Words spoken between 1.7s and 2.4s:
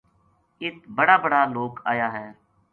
آیا ہے